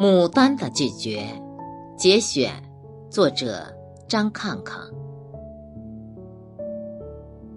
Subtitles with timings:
[0.00, 1.22] 牡丹的拒绝，
[1.96, 2.50] 节选，
[3.10, 3.64] 作者
[4.08, 4.80] 张抗抗。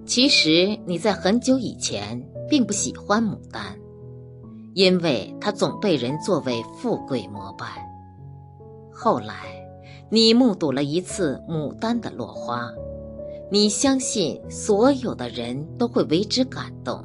[0.05, 3.63] 其实你在很久以前并不喜欢牡丹，
[4.74, 7.65] 因为它总被人作为富贵膜拜。
[8.94, 9.36] 后来，
[10.10, 12.70] 你目睹了一次牡丹的落花，
[13.49, 17.04] 你相信所有的人都会为之感动。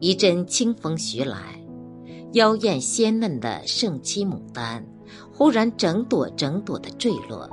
[0.00, 1.60] 一阵清风徐来，
[2.36, 4.84] 妖艳鲜嫩的盛期牡丹，
[5.32, 7.48] 忽然整朵整朵的坠落，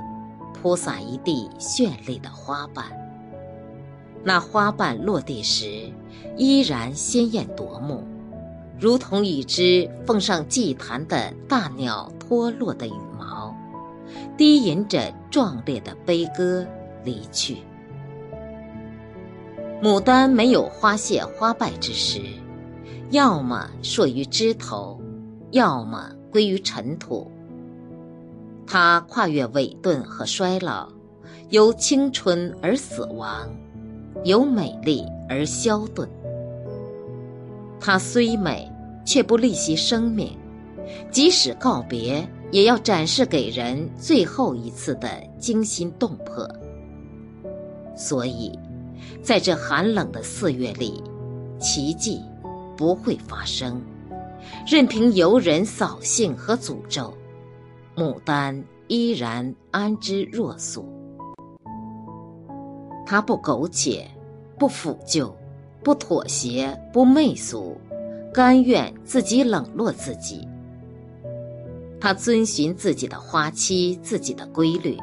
[0.52, 2.84] 铺洒一地绚丽的花瓣。
[4.22, 5.90] 那花瓣落地时，
[6.36, 8.04] 依然鲜艳夺目，
[8.78, 13.56] 如同一只奉上祭坛的大鸟脱落的羽毛，
[14.36, 16.66] 低吟着壮烈的悲歌
[17.02, 17.56] 离去。
[19.82, 22.20] 牡丹没有花谢花败之时，
[23.10, 25.00] 要么硕于枝头，
[25.52, 27.30] 要么归于尘土。
[28.66, 30.88] 它跨越萎顿和衰老，
[31.50, 33.48] 由青春而死亡，
[34.24, 36.08] 由美丽而消遁。
[37.78, 38.70] 它虽美，
[39.04, 40.36] 却不吝惜生命，
[41.10, 46.48] 即使告别，也要展示给人最后一次的惊心动魄。
[47.96, 48.58] 所以。
[49.22, 51.02] 在这寒冷的四月里，
[51.58, 52.20] 奇迹
[52.76, 53.80] 不会发生。
[54.66, 57.12] 任凭游人扫兴和诅咒，
[57.96, 60.86] 牡丹依然安之若素。
[63.06, 64.06] 他不苟且，
[64.58, 65.34] 不腐旧，
[65.82, 67.76] 不妥协，不媚俗，
[68.32, 70.46] 甘愿自己冷落自己。
[72.00, 74.98] 他遵循自己的花期，自己的规律。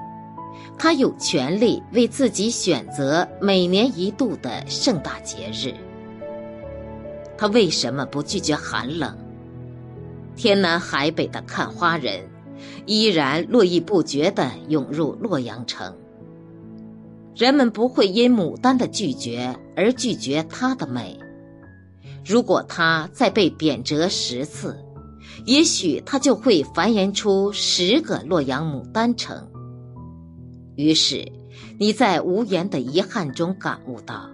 [0.77, 5.73] 他有权利为自己选择每年一度的盛大节日。
[7.41, 9.17] 他为什么不拒绝寒冷？
[10.35, 12.29] 天南海北的看花人，
[12.85, 15.91] 依然络绎不绝地涌入洛阳城。
[17.35, 21.19] 人们不会因牡丹的拒绝而拒绝它的美。
[22.23, 24.77] 如果它再被贬谪十次，
[25.47, 29.49] 也许它就会繁衍出十个洛阳牡丹城。
[30.75, 31.27] 于是，
[31.79, 34.29] 你在无言的遗憾中感悟到，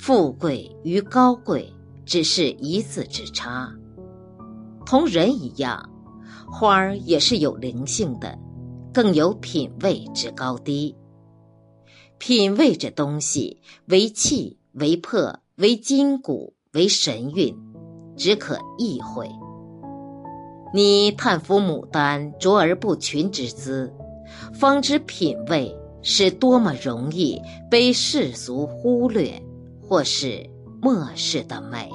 [0.00, 1.72] 富贵与高贵
[2.06, 3.70] 只是一字之差。
[4.86, 5.90] 同人一样，
[6.50, 8.38] 花儿也是有灵性的，
[8.94, 10.96] 更有品味之高低。
[12.18, 17.54] 品味这东西，为气，为魄，为筋骨，为神韵，
[18.16, 19.28] 只可意会。
[20.72, 23.92] 你叹服牡丹卓而不群之姿。
[24.52, 27.40] 方知品味是多么容易
[27.70, 29.40] 被世俗忽略
[29.80, 30.48] 或是
[30.82, 31.88] 漠视的美。